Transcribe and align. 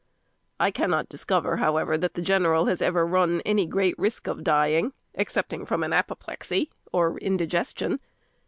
I 0.59 0.71
cannot 0.71 1.09
discover, 1.09 1.57
however, 1.57 1.95
that 1.95 2.15
the 2.15 2.23
general 2.23 2.65
has 2.65 2.81
ever 2.81 3.05
run 3.05 3.39
any 3.41 3.67
great 3.67 3.93
risk 3.99 4.25
of 4.25 4.43
dying, 4.43 4.93
excepting 5.13 5.63
from 5.63 5.83
an 5.83 5.93
apoplexy, 5.93 6.71
or 6.91 7.19
indigestion. 7.19 7.99